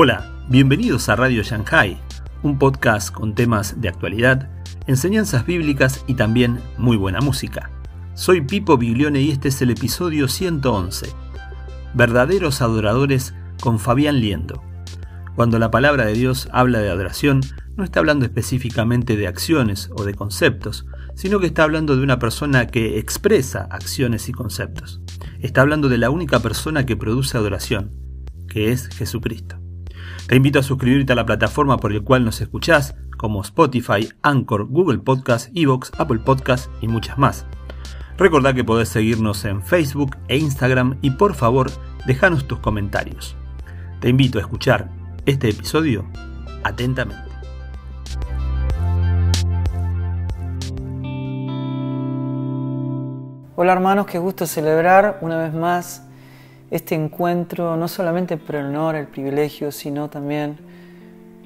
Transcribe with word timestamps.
Hola, 0.00 0.32
bienvenidos 0.48 1.08
a 1.08 1.16
Radio 1.16 1.42
Shanghai, 1.42 1.98
un 2.44 2.56
podcast 2.56 3.10
con 3.10 3.34
temas 3.34 3.80
de 3.80 3.88
actualidad, 3.88 4.48
enseñanzas 4.86 5.44
bíblicas 5.44 6.04
y 6.06 6.14
también 6.14 6.60
muy 6.76 6.96
buena 6.96 7.20
música. 7.20 7.72
Soy 8.14 8.42
Pipo 8.42 8.78
Biglione 8.78 9.20
y 9.20 9.32
este 9.32 9.48
es 9.48 9.60
el 9.60 9.72
episodio 9.72 10.28
111. 10.28 11.08
Verdaderos 11.94 12.62
adoradores 12.62 13.34
con 13.60 13.80
Fabián 13.80 14.20
Liendo. 14.20 14.62
Cuando 15.34 15.58
la 15.58 15.72
palabra 15.72 16.04
de 16.04 16.12
Dios 16.12 16.48
habla 16.52 16.78
de 16.78 16.90
adoración, 16.90 17.40
no 17.76 17.82
está 17.82 17.98
hablando 17.98 18.24
específicamente 18.24 19.16
de 19.16 19.26
acciones 19.26 19.90
o 19.96 20.04
de 20.04 20.14
conceptos, 20.14 20.86
sino 21.16 21.40
que 21.40 21.46
está 21.46 21.64
hablando 21.64 21.96
de 21.96 22.04
una 22.04 22.20
persona 22.20 22.68
que 22.68 23.00
expresa 23.00 23.66
acciones 23.68 24.28
y 24.28 24.32
conceptos. 24.32 25.00
Está 25.40 25.62
hablando 25.62 25.88
de 25.88 25.98
la 25.98 26.10
única 26.10 26.38
persona 26.38 26.86
que 26.86 26.96
produce 26.96 27.36
adoración, 27.36 27.90
que 28.46 28.70
es 28.70 28.86
Jesucristo. 28.90 29.58
Te 30.26 30.36
invito 30.36 30.58
a 30.58 30.62
suscribirte 30.62 31.12
a 31.12 31.16
la 31.16 31.26
plataforma 31.26 31.78
por 31.78 31.92
el 31.92 32.02
cual 32.02 32.24
nos 32.24 32.40
escuchás, 32.40 32.94
como 33.16 33.42
Spotify, 33.42 34.08
Anchor, 34.22 34.66
Google 34.66 34.98
Podcast, 34.98 35.50
Evox, 35.54 35.92
Apple 35.98 36.20
Podcast 36.20 36.70
y 36.80 36.88
muchas 36.88 37.18
más. 37.18 37.46
Recordá 38.16 38.52
que 38.52 38.64
podés 38.64 38.88
seguirnos 38.88 39.44
en 39.44 39.62
Facebook 39.62 40.16
e 40.28 40.38
Instagram 40.38 40.98
y 41.02 41.12
por 41.12 41.34
favor, 41.34 41.70
déjanos 42.06 42.48
tus 42.48 42.58
comentarios. 42.58 43.36
Te 44.00 44.08
invito 44.08 44.38
a 44.38 44.42
escuchar 44.42 44.90
este 45.24 45.50
episodio 45.50 46.04
atentamente. 46.64 47.28
Hola 53.54 53.72
hermanos, 53.72 54.06
qué 54.06 54.18
gusto 54.18 54.46
celebrar 54.46 55.18
una 55.20 55.38
vez 55.38 55.52
más 55.52 56.07
este 56.70 56.94
encuentro, 56.94 57.76
no 57.76 57.88
solamente 57.88 58.36
por 58.36 58.56
el 58.56 58.66
honor, 58.66 58.94
el 58.94 59.06
privilegio, 59.06 59.72
sino 59.72 60.10
también 60.10 60.58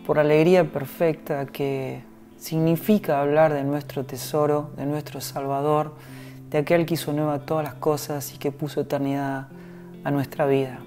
por 0.07 0.19
alegría 0.19 0.65
perfecta 0.65 1.47
que 1.47 2.03
significa 2.37 3.21
hablar 3.21 3.53
de 3.53 3.63
nuestro 3.63 4.05
tesoro, 4.05 4.71
de 4.77 4.85
nuestro 4.85 5.21
Salvador, 5.21 5.95
de 6.51 6.59
aquel 6.59 6.87
que 6.87 6.95
hizo 6.95 7.13
nueva 7.13 7.47
todas 7.47 7.65
las 7.65 7.75
cosas 7.75 8.35
y 8.35 8.39
que 8.39 8.51
puso 8.51 8.81
eternidad 8.81 9.47
a 10.03 10.11
nuestra 10.11 10.47
vida. 10.47 10.81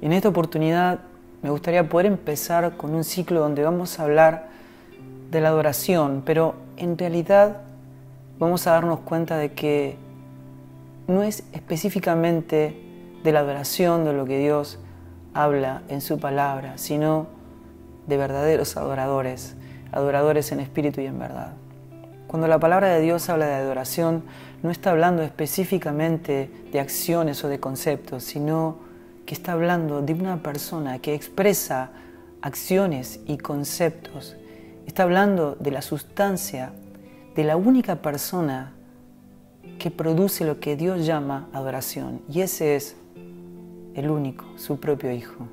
En 0.00 0.12
esta 0.12 0.28
oportunidad 0.28 1.00
me 1.42 1.50
gustaría 1.50 1.88
poder 1.88 2.06
empezar 2.06 2.76
con 2.76 2.94
un 2.94 3.04
ciclo 3.04 3.40
donde 3.40 3.62
vamos 3.62 3.98
a 3.98 4.02
hablar 4.02 4.48
de 5.30 5.40
la 5.40 5.48
adoración, 5.48 6.22
pero 6.26 6.56
en 6.76 6.98
realidad 6.98 7.62
vamos 8.40 8.66
a 8.66 8.72
darnos 8.72 9.00
cuenta 9.00 9.38
de 9.38 9.52
que 9.52 9.96
no 11.06 11.22
es 11.22 11.44
específicamente 11.52 12.81
de 13.22 13.32
la 13.32 13.40
adoración 13.40 14.04
de 14.04 14.12
lo 14.12 14.24
que 14.24 14.38
Dios 14.38 14.78
habla 15.34 15.82
en 15.88 16.00
su 16.00 16.18
palabra, 16.18 16.78
sino 16.78 17.26
de 18.06 18.16
verdaderos 18.16 18.76
adoradores, 18.76 19.54
adoradores 19.92 20.52
en 20.52 20.60
espíritu 20.60 21.00
y 21.00 21.06
en 21.06 21.18
verdad. 21.18 21.52
Cuando 22.26 22.48
la 22.48 22.58
palabra 22.58 22.88
de 22.88 23.00
Dios 23.00 23.28
habla 23.28 23.46
de 23.46 23.54
adoración, 23.54 24.24
no 24.62 24.70
está 24.70 24.90
hablando 24.90 25.22
específicamente 25.22 26.50
de 26.72 26.80
acciones 26.80 27.44
o 27.44 27.48
de 27.48 27.60
conceptos, 27.60 28.24
sino 28.24 28.78
que 29.26 29.34
está 29.34 29.52
hablando 29.52 30.02
de 30.02 30.14
una 30.14 30.42
persona 30.42 30.98
que 30.98 31.14
expresa 31.14 31.90
acciones 32.40 33.20
y 33.26 33.38
conceptos. 33.38 34.36
Está 34.86 35.04
hablando 35.04 35.56
de 35.60 35.70
la 35.70 35.82
sustancia 35.82 36.72
de 37.34 37.44
la 37.44 37.56
única 37.56 37.96
persona 37.96 38.72
que 39.78 39.90
produce 39.90 40.44
lo 40.44 40.60
que 40.60 40.76
Dios 40.76 41.06
llama 41.06 41.48
adoración. 41.52 42.22
Y 42.28 42.40
ese 42.40 42.76
es 42.76 42.96
el 43.94 44.10
único, 44.10 44.44
su 44.56 44.80
propio 44.80 45.12
Hijo. 45.12 45.48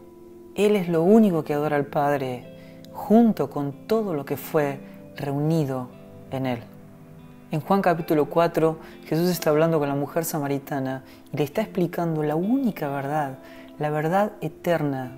Él 0.55 0.75
es 0.75 0.89
lo 0.89 1.03
único 1.03 1.43
que 1.43 1.53
adora 1.53 1.75
al 1.75 1.85
Padre 1.85 2.57
junto 2.91 3.49
con 3.49 3.87
todo 3.87 4.13
lo 4.13 4.25
que 4.25 4.37
fue 4.37 4.79
reunido 5.15 5.89
en 6.31 6.45
Él. 6.45 6.59
En 7.51 7.61
Juan 7.61 7.81
capítulo 7.81 8.25
4, 8.25 8.77
Jesús 9.05 9.29
está 9.29 9.49
hablando 9.49 9.79
con 9.79 9.89
la 9.89 9.95
mujer 9.95 10.23
samaritana 10.23 11.03
y 11.33 11.37
le 11.37 11.43
está 11.43 11.61
explicando 11.61 12.21
la 12.23 12.35
única 12.35 12.89
verdad, 12.89 13.39
la 13.79 13.89
verdad 13.89 14.33
eterna 14.41 15.11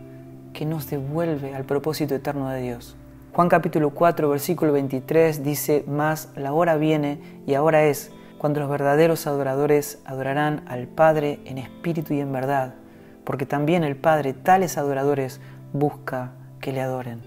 que 0.53 0.65
nos 0.65 0.89
devuelve 0.89 1.53
al 1.53 1.65
propósito 1.65 2.15
eterno 2.15 2.49
de 2.49 2.61
Dios. 2.61 2.95
Juan 3.33 3.49
capítulo 3.49 3.91
4, 3.91 4.29
versículo 4.29 4.73
23 4.73 5.43
dice, 5.43 5.83
Mas 5.87 6.29
la 6.35 6.53
hora 6.53 6.77
viene 6.77 7.41
y 7.47 7.53
ahora 7.53 7.83
es 7.83 8.11
cuando 8.37 8.59
los 8.59 8.69
verdaderos 8.69 9.27
adoradores 9.27 9.99
adorarán 10.05 10.63
al 10.67 10.87
Padre 10.87 11.39
en 11.45 11.57
espíritu 11.57 12.13
y 12.13 12.21
en 12.21 12.31
verdad, 12.31 12.75
porque 13.23 13.45
también 13.45 13.83
el 13.83 13.95
Padre 13.95 14.33
tales 14.33 14.77
adoradores 14.77 15.39
busca 15.73 16.31
que 16.59 16.71
le 16.71 16.81
adoren. 16.81 17.21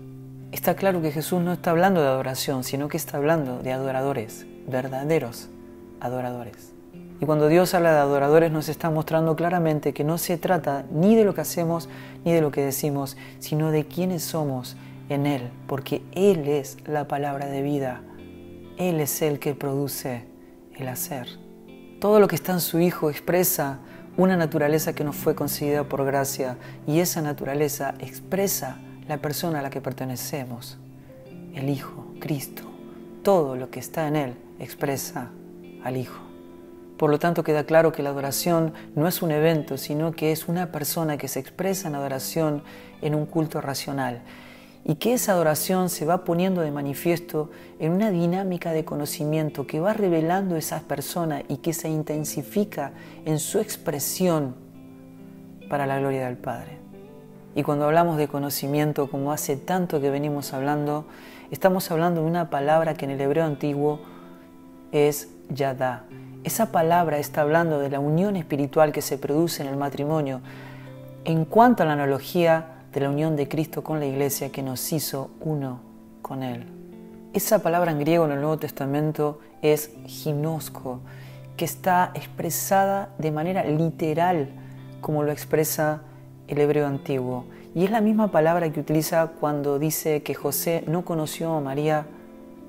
Está 0.52 0.76
claro 0.76 1.02
que 1.02 1.10
Jesús 1.10 1.42
no 1.42 1.52
está 1.52 1.70
hablando 1.70 2.00
de 2.00 2.08
adoración, 2.08 2.62
sino 2.62 2.88
que 2.88 2.96
está 2.96 3.16
hablando 3.16 3.58
de 3.58 3.72
adoradores, 3.72 4.46
verdaderos 4.68 5.48
adoradores. 6.00 6.72
Y 7.20 7.26
cuando 7.26 7.48
Dios 7.48 7.74
habla 7.74 7.92
de 7.92 7.98
adoradores 7.98 8.52
nos 8.52 8.68
está 8.68 8.90
mostrando 8.90 9.36
claramente 9.36 9.92
que 9.92 10.04
no 10.04 10.18
se 10.18 10.36
trata 10.36 10.84
ni 10.92 11.16
de 11.16 11.24
lo 11.24 11.34
que 11.34 11.40
hacemos 11.40 11.88
ni 12.24 12.32
de 12.32 12.40
lo 12.40 12.50
que 12.50 12.60
decimos, 12.62 13.16
sino 13.38 13.70
de 13.70 13.86
quiénes 13.86 14.22
somos 14.22 14.76
en 15.08 15.26
Él, 15.26 15.50
porque 15.66 16.02
Él 16.12 16.46
es 16.48 16.76
la 16.86 17.08
palabra 17.08 17.46
de 17.46 17.62
vida, 17.62 18.02
Él 18.76 19.00
es 19.00 19.22
el 19.22 19.38
que 19.38 19.54
produce 19.54 20.24
el 20.76 20.88
hacer. 20.88 21.28
Todo 22.00 22.20
lo 22.20 22.28
que 22.28 22.36
está 22.36 22.52
en 22.52 22.60
su 22.60 22.80
Hijo 22.80 23.10
expresa 23.10 23.78
una 24.16 24.36
naturaleza 24.36 24.94
que 24.94 25.04
nos 25.04 25.16
fue 25.16 25.34
concedida 25.34 25.84
por 25.84 26.04
gracia 26.04 26.56
y 26.86 27.00
esa 27.00 27.20
naturaleza 27.20 27.94
expresa 27.98 28.78
la 29.08 29.18
persona 29.18 29.58
a 29.58 29.62
la 29.62 29.70
que 29.70 29.80
pertenecemos, 29.80 30.78
el 31.54 31.68
Hijo, 31.68 32.14
Cristo. 32.20 32.62
Todo 33.22 33.56
lo 33.56 33.70
que 33.70 33.80
está 33.80 34.06
en 34.06 34.16
Él 34.16 34.34
expresa 34.58 35.30
al 35.82 35.96
Hijo. 35.96 36.20
Por 36.96 37.10
lo 37.10 37.18
tanto, 37.18 37.42
queda 37.42 37.64
claro 37.64 37.90
que 37.90 38.02
la 38.02 38.10
adoración 38.10 38.72
no 38.94 39.08
es 39.08 39.20
un 39.20 39.32
evento, 39.32 39.78
sino 39.78 40.12
que 40.12 40.30
es 40.30 40.46
una 40.46 40.70
persona 40.70 41.16
que 41.16 41.26
se 41.26 41.40
expresa 41.40 41.88
en 41.88 41.96
adoración 41.96 42.62
en 43.02 43.14
un 43.14 43.26
culto 43.26 43.60
racional 43.60 44.22
y 44.84 44.96
que 44.96 45.14
esa 45.14 45.32
adoración 45.32 45.88
se 45.88 46.04
va 46.04 46.24
poniendo 46.24 46.60
de 46.60 46.70
manifiesto 46.70 47.50
en 47.78 47.92
una 47.92 48.10
dinámica 48.10 48.72
de 48.72 48.84
conocimiento 48.84 49.66
que 49.66 49.80
va 49.80 49.94
revelando 49.94 50.56
esa 50.56 50.80
persona 50.80 51.42
y 51.48 51.56
que 51.58 51.72
se 51.72 51.88
intensifica 51.88 52.92
en 53.24 53.38
su 53.38 53.60
expresión 53.60 54.54
para 55.70 55.86
la 55.86 55.98
gloria 55.98 56.26
del 56.26 56.36
Padre. 56.36 56.78
Y 57.54 57.62
cuando 57.62 57.86
hablamos 57.86 58.18
de 58.18 58.28
conocimiento, 58.28 59.08
como 59.10 59.32
hace 59.32 59.56
tanto 59.56 60.00
que 60.00 60.10
venimos 60.10 60.52
hablando, 60.52 61.06
estamos 61.50 61.90
hablando 61.90 62.20
de 62.20 62.26
una 62.26 62.50
palabra 62.50 62.94
que 62.94 63.06
en 63.06 63.12
el 63.12 63.20
hebreo 63.20 63.44
antiguo 63.44 64.00
es 64.92 65.28
yada. 65.48 66.04
Esa 66.42 66.72
palabra 66.72 67.18
está 67.18 67.40
hablando 67.40 67.78
de 67.78 67.88
la 67.88 68.00
unión 68.00 68.36
espiritual 68.36 68.92
que 68.92 69.00
se 69.00 69.16
produce 69.16 69.62
en 69.62 69.68
el 69.68 69.76
matrimonio. 69.76 70.42
En 71.24 71.46
cuanto 71.46 71.82
a 71.82 71.86
la 71.86 71.94
analogía, 71.94 72.73
de 72.94 73.00
la 73.00 73.10
unión 73.10 73.34
de 73.34 73.48
Cristo 73.48 73.82
con 73.82 73.98
la 73.98 74.06
iglesia 74.06 74.52
que 74.52 74.62
nos 74.62 74.92
hizo 74.92 75.30
uno 75.40 75.80
con 76.22 76.44
Él. 76.44 76.64
Esa 77.32 77.58
palabra 77.58 77.90
en 77.90 77.98
griego 77.98 78.24
en 78.24 78.30
el 78.30 78.40
Nuevo 78.40 78.58
Testamento 78.58 79.40
es 79.62 79.90
ginosko, 80.06 81.00
que 81.56 81.64
está 81.64 82.12
expresada 82.14 83.12
de 83.18 83.32
manera 83.32 83.64
literal 83.64 84.48
como 85.00 85.24
lo 85.24 85.32
expresa 85.32 86.02
el 86.46 86.58
hebreo 86.58 86.86
antiguo. 86.86 87.46
Y 87.74 87.84
es 87.84 87.90
la 87.90 88.00
misma 88.00 88.30
palabra 88.30 88.70
que 88.70 88.78
utiliza 88.78 89.32
cuando 89.40 89.80
dice 89.80 90.22
que 90.22 90.34
José 90.34 90.84
no 90.86 91.04
conoció 91.04 91.52
a 91.52 91.60
María 91.60 92.06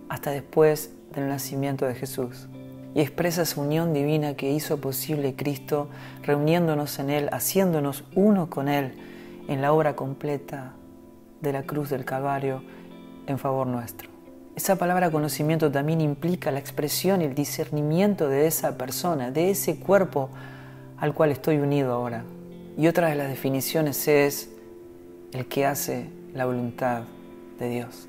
hasta 0.09 0.31
después 0.31 0.91
del 1.13 1.27
nacimiento 1.27 1.85
de 1.85 1.93
Jesús. 1.93 2.47
Y 2.95 3.01
expresa 3.01 3.43
esa 3.43 3.61
unión 3.61 3.93
divina 3.93 4.33
que 4.33 4.51
hizo 4.51 4.81
posible 4.81 5.35
Cristo, 5.35 5.87
reuniéndonos 6.23 6.97
en 6.97 7.11
Él, 7.11 7.29
haciéndonos 7.31 8.05
uno 8.15 8.49
con 8.49 8.67
Él 8.67 8.93
en 9.47 9.61
la 9.61 9.73
obra 9.73 9.95
completa 9.95 10.73
de 11.41 11.53
la 11.53 11.63
cruz 11.63 11.89
del 11.89 12.05
Calvario 12.05 12.63
en 13.27 13.37
favor 13.37 13.67
nuestro. 13.67 14.09
Esa 14.55 14.77
palabra 14.77 15.11
conocimiento 15.11 15.71
también 15.71 15.99
implica 15.99 16.51
la 16.51 16.59
expresión 16.59 17.21
y 17.21 17.25
el 17.25 17.35
discernimiento 17.35 18.29
de 18.29 18.47
esa 18.47 18.77
persona, 18.77 19.29
de 19.29 19.49
ese 19.49 19.77
cuerpo 19.77 20.29
al 20.97 21.13
cual 21.13 21.31
estoy 21.31 21.57
unido 21.57 21.93
ahora. 21.93 22.23
Y 22.77 22.87
otra 22.87 23.09
de 23.09 23.15
las 23.15 23.27
definiciones 23.27 24.07
es 24.07 24.49
el 25.33 25.47
que 25.47 25.65
hace 25.65 26.09
la 26.33 26.45
voluntad 26.45 27.03
de 27.59 27.69
Dios. 27.69 28.07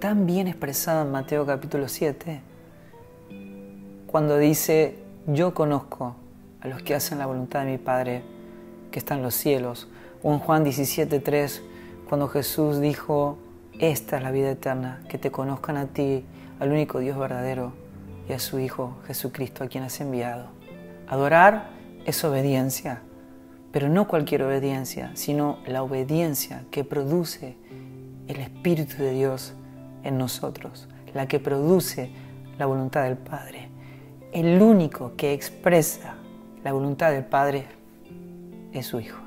Tan 0.00 0.26
bien 0.26 0.48
expresada 0.48 1.02
en 1.02 1.12
Mateo 1.12 1.44
capítulo 1.44 1.88
7, 1.88 2.40
cuando 4.06 4.38
dice, 4.38 4.98
yo 5.26 5.52
conozco 5.52 6.16
a 6.60 6.68
los 6.68 6.82
que 6.82 6.94
hacen 6.94 7.18
la 7.18 7.26
voluntad 7.26 7.64
de 7.64 7.72
mi 7.72 7.78
Padre 7.78 8.22
que 8.90 8.98
está 8.98 9.14
en 9.14 9.22
los 9.22 9.34
cielos, 9.34 9.88
o 10.26 10.32
en 10.32 10.40
Juan 10.40 10.64
17:3, 10.64 11.62
cuando 12.08 12.26
Jesús 12.26 12.80
dijo, 12.80 13.38
esta 13.78 14.16
es 14.16 14.24
la 14.24 14.32
vida 14.32 14.50
eterna, 14.50 15.00
que 15.08 15.18
te 15.18 15.30
conozcan 15.30 15.76
a 15.76 15.86
ti, 15.86 16.24
al 16.58 16.72
único 16.72 16.98
Dios 16.98 17.16
verdadero, 17.16 17.72
y 18.28 18.32
a 18.32 18.40
su 18.40 18.58
Hijo 18.58 18.96
Jesucristo, 19.06 19.62
a 19.62 19.68
quien 19.68 19.84
has 19.84 20.00
enviado. 20.00 20.48
Adorar 21.06 21.68
es 22.06 22.24
obediencia, 22.24 23.02
pero 23.70 23.88
no 23.88 24.08
cualquier 24.08 24.42
obediencia, 24.42 25.12
sino 25.14 25.58
la 25.64 25.84
obediencia 25.84 26.64
que 26.72 26.82
produce 26.82 27.56
el 28.26 28.40
Espíritu 28.40 28.96
de 28.96 29.12
Dios 29.12 29.54
en 30.02 30.18
nosotros, 30.18 30.88
la 31.14 31.28
que 31.28 31.38
produce 31.38 32.10
la 32.58 32.66
voluntad 32.66 33.04
del 33.04 33.16
Padre. 33.16 33.68
El 34.32 34.60
único 34.60 35.14
que 35.16 35.32
expresa 35.32 36.16
la 36.64 36.72
voluntad 36.72 37.12
del 37.12 37.24
Padre 37.24 37.66
es 38.72 38.86
su 38.86 38.98
Hijo. 38.98 39.25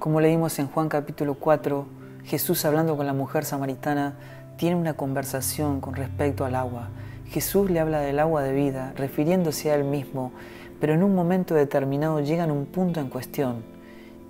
Como 0.00 0.22
leímos 0.22 0.58
en 0.58 0.66
Juan 0.66 0.88
capítulo 0.88 1.34
4, 1.34 1.84
Jesús 2.24 2.64
hablando 2.64 2.96
con 2.96 3.04
la 3.04 3.12
mujer 3.12 3.44
samaritana 3.44 4.14
tiene 4.56 4.74
una 4.74 4.94
conversación 4.94 5.82
con 5.82 5.94
respecto 5.94 6.46
al 6.46 6.54
agua. 6.54 6.88
Jesús 7.26 7.70
le 7.70 7.80
habla 7.80 8.00
del 8.00 8.18
agua 8.18 8.42
de 8.42 8.54
vida, 8.54 8.94
refiriéndose 8.96 9.70
a 9.70 9.74
él 9.74 9.84
mismo, 9.84 10.32
pero 10.80 10.94
en 10.94 11.02
un 11.02 11.14
momento 11.14 11.54
determinado 11.54 12.20
llega 12.20 12.44
a 12.44 12.46
un 12.50 12.64
punto 12.64 12.98
en 12.98 13.10
cuestión 13.10 13.62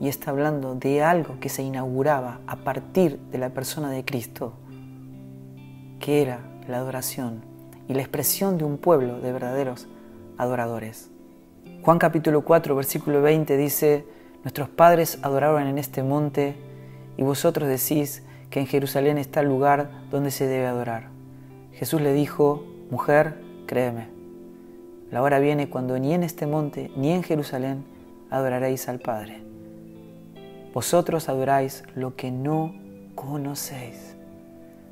y 0.00 0.08
está 0.08 0.32
hablando 0.32 0.74
de 0.74 1.04
algo 1.04 1.38
que 1.38 1.48
se 1.48 1.62
inauguraba 1.62 2.40
a 2.48 2.56
partir 2.56 3.20
de 3.30 3.38
la 3.38 3.50
persona 3.50 3.92
de 3.92 4.04
Cristo, 4.04 4.54
que 6.00 6.20
era 6.20 6.40
la 6.66 6.78
adoración 6.78 7.44
y 7.86 7.94
la 7.94 8.00
expresión 8.00 8.58
de 8.58 8.64
un 8.64 8.76
pueblo 8.76 9.20
de 9.20 9.30
verdaderos 9.30 9.86
adoradores. 10.36 11.12
Juan 11.84 12.00
capítulo 12.00 12.42
4, 12.42 12.74
versículo 12.74 13.22
20 13.22 13.56
dice, 13.56 14.19
Nuestros 14.42 14.68
padres 14.68 15.18
adoraron 15.22 15.66
en 15.66 15.78
este 15.78 16.02
monte 16.02 16.56
y 17.16 17.22
vosotros 17.22 17.68
decís 17.68 18.22
que 18.48 18.60
en 18.60 18.66
Jerusalén 18.66 19.18
está 19.18 19.40
el 19.40 19.48
lugar 19.48 19.90
donde 20.10 20.30
se 20.30 20.46
debe 20.46 20.66
adorar. 20.66 21.08
Jesús 21.72 22.00
le 22.00 22.12
dijo, 22.12 22.64
Mujer, 22.90 23.40
créeme, 23.66 24.08
la 25.10 25.22
hora 25.22 25.38
viene 25.38 25.68
cuando 25.68 25.98
ni 25.98 26.14
en 26.14 26.22
este 26.22 26.46
monte 26.46 26.90
ni 26.96 27.12
en 27.12 27.22
Jerusalén 27.22 27.84
adoraréis 28.30 28.88
al 28.88 29.00
Padre. 29.00 29.42
Vosotros 30.72 31.28
adoráis 31.28 31.82
lo 31.94 32.14
que 32.14 32.30
no 32.30 32.74
conocéis. 33.16 34.14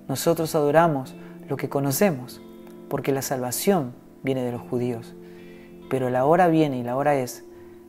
Nosotros 0.08 0.54
adoramos 0.54 1.14
lo 1.48 1.56
que 1.56 1.68
conocemos, 1.68 2.40
porque 2.88 3.12
la 3.12 3.22
salvación 3.22 3.92
viene 4.22 4.42
de 4.42 4.52
los 4.52 4.62
judíos. 4.62 5.14
Pero 5.88 6.10
la 6.10 6.24
hora 6.24 6.48
viene 6.48 6.78
y 6.78 6.82
la 6.82 6.96
hora 6.96 7.14
es 7.14 7.44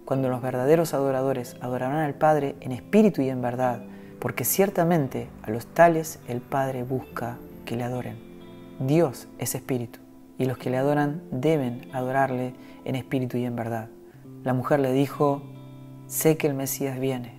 cuando 0.09 0.27
los 0.27 0.41
verdaderos 0.41 0.95
adoradores 0.95 1.55
adorarán 1.61 1.99
al 1.99 2.15
Padre 2.15 2.55
en 2.61 2.71
espíritu 2.71 3.21
y 3.21 3.29
en 3.29 3.43
verdad, 3.43 3.83
porque 4.17 4.43
ciertamente 4.43 5.29
a 5.43 5.51
los 5.51 5.67
tales 5.67 6.19
el 6.27 6.41
Padre 6.41 6.81
busca 6.81 7.37
que 7.63 7.75
le 7.75 7.83
adoren. 7.83 8.17
Dios 8.79 9.27
es 9.37 9.53
espíritu, 9.53 9.99
y 10.39 10.45
los 10.45 10.57
que 10.57 10.71
le 10.71 10.79
adoran 10.79 11.21
deben 11.29 11.87
adorarle 11.93 12.55
en 12.85 12.95
espíritu 12.95 13.37
y 13.37 13.45
en 13.45 13.55
verdad. 13.55 13.89
La 14.41 14.55
mujer 14.55 14.79
le 14.79 14.93
dijo, 14.93 15.43
sé 16.07 16.37
que 16.37 16.47
el 16.47 16.55
Mesías 16.55 16.99
viene, 16.99 17.35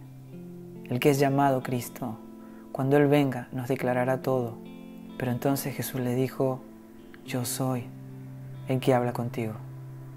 el 0.89 1.01
que 1.01 1.11
es 1.11 1.19
llamado 1.19 1.65
Cristo. 1.65 2.21
Cuando 2.71 2.97
Él 2.99 3.09
venga 3.09 3.49
nos 3.51 3.67
declarará 3.67 4.23
todo. 4.23 4.59
Pero 5.19 5.33
entonces 5.33 5.75
Jesús 5.75 6.01
le 6.01 6.15
dijo, 6.15 6.61
yo 7.27 7.45
soy 7.45 7.87
el 8.69 8.79
que 8.79 8.95
habla 8.95 9.13
contigo. 9.13 9.55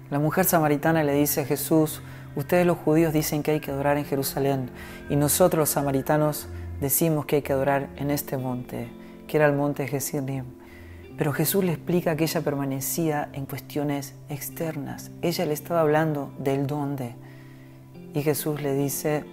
La 0.08 0.20
mujer 0.20 0.44
samaritana 0.44 1.02
le 1.02 1.14
dice 1.14 1.40
a 1.40 1.44
Jesús, 1.46 2.00
ustedes 2.36 2.66
los 2.66 2.78
judíos 2.78 3.12
dicen 3.12 3.42
que 3.42 3.52
hay 3.52 3.60
que 3.60 3.70
adorar 3.70 3.96
en 3.96 4.04
Jerusalén 4.04 4.70
y 5.08 5.16
nosotros 5.16 5.58
los 5.58 5.68
samaritanos 5.70 6.48
decimos 6.80 7.26
que 7.26 7.36
hay 7.36 7.42
que 7.42 7.52
adorar 7.52 7.88
en 7.96 8.10
este 8.10 8.36
monte, 8.36 8.88
que 9.26 9.36
era 9.36 9.46
el 9.46 9.54
monte 9.54 9.86
Gerizim. 9.86 10.44
Pero 11.16 11.32
Jesús 11.32 11.64
le 11.64 11.72
explica 11.72 12.16
que 12.16 12.24
ella 12.24 12.40
permanecía 12.40 13.28
en 13.32 13.46
cuestiones 13.46 14.14
externas. 14.28 15.12
Ella 15.22 15.46
le 15.46 15.52
estaba 15.52 15.80
hablando 15.80 16.32
del 16.38 16.66
dónde. 16.66 17.14
Y 18.14 18.22
Jesús 18.22 18.60
le 18.60 18.74
dice, 18.74 19.24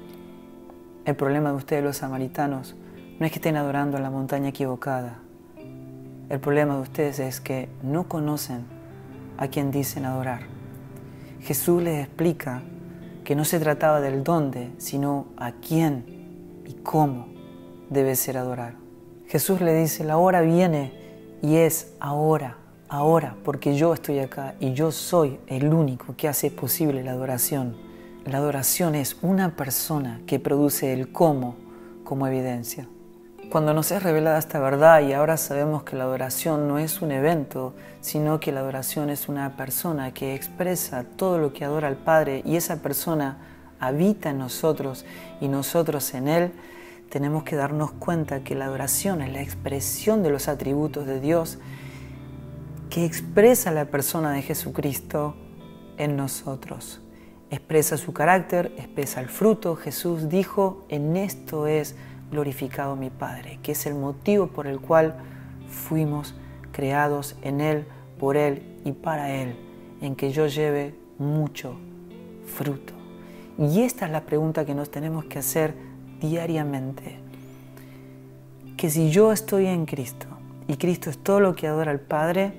el 1.06 1.16
problema 1.16 1.50
de 1.50 1.56
ustedes 1.56 1.84
los 1.84 1.98
samaritanos 1.98 2.76
no 3.20 3.26
es 3.26 3.32
que 3.32 3.40
estén 3.40 3.56
adorando 3.56 3.98
en 3.98 4.04
la 4.04 4.12
montaña 4.12 4.50
equivocada. 4.50 5.20
El 6.30 6.40
problema 6.40 6.76
de 6.76 6.82
ustedes 6.82 7.20
es 7.20 7.42
que 7.42 7.68
no 7.82 8.08
conocen 8.08 8.64
a 9.38 9.48
quien 9.48 9.72
dicen 9.72 10.06
adorar. 10.06 10.42
Jesús 11.42 11.82
les 11.82 12.06
explica 12.06 12.62
que 13.24 13.36
no 13.36 13.46
se 13.46 13.60
trataba 13.60 14.02
del 14.02 14.24
dónde, 14.24 14.72
sino 14.78 15.28
a 15.38 15.54
quién 15.54 16.64
y 16.66 16.74
cómo 16.84 17.28
debe 17.90 18.16
ser 18.16 18.38
adorar. 18.38 18.76
Jesús 19.28 19.62
le 19.62 19.74
dice, 19.74 20.04
la 20.04 20.18
hora 20.18 20.42
viene 20.42 20.92
y 21.42 21.56
es 21.56 21.94
ahora, 22.00 22.58
ahora, 22.90 23.36
porque 23.44 23.76
yo 23.76 23.94
estoy 23.94 24.20
acá 24.20 24.56
y 24.60 24.74
yo 24.74 24.92
soy 24.92 25.40
el 25.48 25.74
único 25.74 26.16
que 26.16 26.28
hace 26.28 26.52
posible 26.52 27.04
la 27.04 27.12
adoración. 27.12 27.76
La 28.26 28.38
adoración 28.38 28.96
es 28.96 29.18
una 29.22 29.56
persona 29.56 30.22
que 30.28 30.40
produce 30.40 30.94
el 30.94 31.12
cómo 31.12 31.56
como 32.04 32.28
evidencia. 32.28 32.88
Cuando 33.52 33.74
nos 33.74 33.92
es 33.92 34.02
revelada 34.02 34.40
esta 34.40 34.62
verdad 34.62 35.02
y 35.02 35.12
ahora 35.12 35.36
sabemos 35.36 35.84
que 35.84 35.98
la 35.98 36.06
adoración 36.06 36.70
no 36.70 36.80
es 36.80 37.02
un 37.02 37.12
evento, 37.12 37.76
sino 38.00 38.40
que 38.40 38.54
la 38.54 38.62
adoración 38.62 39.10
es 39.10 39.28
una 39.28 39.58
persona 39.58 40.14
que 40.14 40.36
expresa 40.36 41.04
todo 41.18 41.38
lo 41.38 41.52
que 41.52 41.66
adora 41.66 41.90
al 41.90 41.98
Padre 41.98 42.44
y 42.46 42.56
esa 42.56 42.82
persona 42.82 43.40
habita 43.78 44.30
en 44.30 44.38
nosotros 44.38 45.04
y 45.42 45.50
nosotros 45.50 46.14
en 46.14 46.30
Él, 46.30 46.54
tenemos 47.10 47.44
que 47.44 47.58
darnos 47.58 47.92
cuenta 47.92 48.42
que 48.42 48.56
la 48.56 48.68
adoración 48.68 49.22
es 49.22 49.34
la 49.34 49.42
expresión 49.42 50.24
de 50.24 50.30
los 50.30 50.48
atributos 50.48 51.06
de 51.06 51.20
Dios 51.20 51.60
que 52.90 53.04
expresa 53.04 53.72
la 53.72 53.84
persona 53.84 54.32
de 54.32 54.44
Jesucristo 54.44 55.36
en 55.98 56.16
nosotros. 56.16 57.02
Expresa 57.50 57.98
su 57.98 58.14
carácter, 58.14 58.72
expresa 58.78 59.20
el 59.20 59.28
fruto. 59.28 59.76
Jesús 59.76 60.30
dijo, 60.30 60.86
en 60.88 61.18
esto 61.18 61.68
es 61.68 61.98
glorificado 62.32 62.96
mi 62.96 63.10
Padre, 63.10 63.60
que 63.62 63.74
es 63.74 63.86
el 63.86 63.96
motivo 63.96 64.48
por 64.48 64.66
el 64.68 64.80
cual 64.80 65.16
fuimos 65.68 66.34
creados 66.72 67.36
en 67.42 67.62
Él, 67.62 67.86
por 68.20 68.38
Él 68.38 68.64
y 68.86 68.94
para 68.94 69.32
Él, 69.32 69.56
en 70.02 70.16
que 70.16 70.32
yo 70.32 70.48
lleve 70.48 70.96
mucho 71.18 71.76
fruto. 72.46 72.94
Y 73.58 73.82
esta 73.82 74.06
es 74.06 74.12
la 74.12 74.22
pregunta 74.22 74.66
que 74.66 74.74
nos 74.74 74.90
tenemos 74.90 75.26
que 75.26 75.40
hacer 75.40 75.74
diariamente. 76.20 77.20
Que 78.78 78.90
si 78.90 79.12
yo 79.12 79.32
estoy 79.32 79.68
en 79.68 79.86
Cristo 79.86 80.28
y 80.68 80.78
Cristo 80.78 81.10
es 81.10 81.18
todo 81.18 81.40
lo 81.40 81.56
que 81.56 81.68
adora 81.68 81.92
al 81.92 82.00
Padre, 82.00 82.54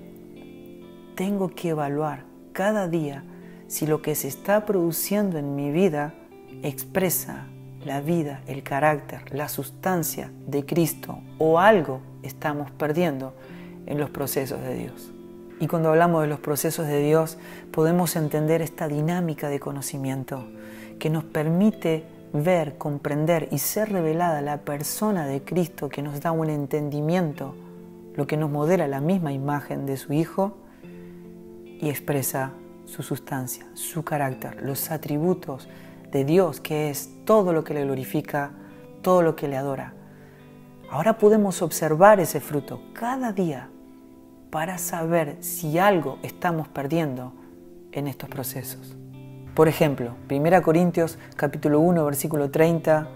tengo 1.16 1.48
que 1.48 1.70
evaluar 1.70 2.24
cada 2.52 2.88
día 2.88 3.24
si 3.66 3.86
lo 3.86 4.02
que 4.02 4.14
se 4.14 4.28
está 4.28 4.66
produciendo 4.66 5.38
en 5.38 5.56
mi 5.56 5.72
vida 5.72 6.14
expresa 6.62 7.46
la 7.86 8.00
vida, 8.00 8.42
el 8.46 8.62
carácter, 8.62 9.34
la 9.34 9.48
sustancia 9.48 10.30
de 10.46 10.64
Cristo 10.64 11.18
o 11.38 11.58
algo 11.58 12.00
estamos 12.22 12.70
perdiendo 12.70 13.34
en 13.86 13.98
los 13.98 14.10
procesos 14.10 14.60
de 14.62 14.74
Dios. 14.74 15.12
Y 15.60 15.68
cuando 15.68 15.90
hablamos 15.90 16.22
de 16.22 16.28
los 16.28 16.40
procesos 16.40 16.86
de 16.86 17.00
Dios, 17.00 17.38
podemos 17.70 18.16
entender 18.16 18.62
esta 18.62 18.88
dinámica 18.88 19.48
de 19.48 19.60
conocimiento 19.60 20.44
que 20.98 21.10
nos 21.10 21.24
permite 21.24 22.04
ver, 22.32 22.78
comprender 22.78 23.48
y 23.52 23.58
ser 23.58 23.92
revelada 23.92 24.40
la 24.40 24.58
persona 24.58 25.26
de 25.26 25.42
Cristo 25.42 25.88
que 25.88 26.02
nos 26.02 26.20
da 26.20 26.32
un 26.32 26.50
entendimiento, 26.50 27.54
lo 28.16 28.26
que 28.26 28.36
nos 28.36 28.50
modela 28.50 28.88
la 28.88 29.00
misma 29.00 29.32
imagen 29.32 29.86
de 29.86 29.96
su 29.96 30.12
Hijo 30.12 30.56
y 31.80 31.90
expresa 31.90 32.52
su 32.84 33.02
sustancia, 33.02 33.66
su 33.74 34.02
carácter, 34.02 34.62
los 34.62 34.90
atributos 34.90 35.68
de 36.12 36.24
Dios, 36.24 36.60
que 36.60 36.90
es 36.90 37.10
todo 37.24 37.52
lo 37.52 37.64
que 37.64 37.74
le 37.74 37.84
glorifica, 37.84 38.52
todo 39.00 39.22
lo 39.22 39.34
que 39.34 39.48
le 39.48 39.56
adora. 39.56 39.94
Ahora 40.90 41.16
podemos 41.16 41.62
observar 41.62 42.20
ese 42.20 42.38
fruto 42.38 42.82
cada 42.92 43.32
día 43.32 43.70
para 44.50 44.76
saber 44.76 45.38
si 45.40 45.78
algo 45.78 46.18
estamos 46.22 46.68
perdiendo 46.68 47.32
en 47.92 48.06
estos 48.06 48.28
procesos. 48.28 48.94
Por 49.54 49.68
ejemplo, 49.68 50.14
1 50.30 50.62
Corintios 50.62 51.18
capítulo 51.36 51.80
1 51.80 52.04
versículo 52.04 52.50
30 52.50 53.08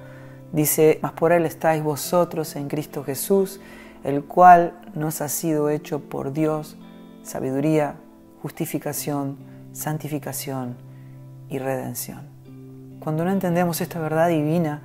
dice, 0.53 0.99
mas 1.03 1.12
por 1.12 1.33
él 1.33 1.45
estáis 1.45 1.83
vosotros 1.83 2.57
en 2.57 2.69
Cristo 2.69 3.05
Jesús, 3.05 3.61
el 4.05 4.25
cual 4.25 4.81
nos 4.95 5.21
ha 5.21 5.29
sido 5.29 5.69
hecho 5.69 6.00
por 6.00 6.33
Dios 6.33 6.79
sabiduría, 7.23 7.97
justificación, 8.41 9.37
santificación 9.73 10.76
y 11.49 11.59
redención. 11.59 12.36
Cuando 13.07 13.25
no 13.25 13.31
entendemos 13.31 13.81
esta 13.81 14.01
verdad 14.01 14.31
divina, 14.31 14.83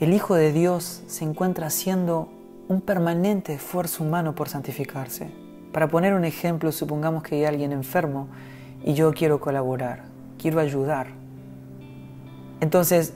el 0.00 0.12
Hijo 0.12 0.34
de 0.34 0.50
Dios 0.52 1.04
se 1.06 1.22
encuentra 1.22 1.68
haciendo 1.68 2.28
un 2.66 2.80
permanente 2.80 3.54
esfuerzo 3.54 4.02
humano 4.02 4.34
por 4.34 4.48
santificarse. 4.48 5.30
Para 5.72 5.86
poner 5.86 6.14
un 6.14 6.24
ejemplo, 6.24 6.72
supongamos 6.72 7.22
que 7.22 7.36
hay 7.36 7.44
alguien 7.44 7.70
enfermo 7.70 8.26
y 8.82 8.94
yo 8.94 9.12
quiero 9.12 9.38
colaborar 9.38 10.02
quiero 10.38 10.58
ayudar. 10.58 11.06
Entonces, 12.60 13.14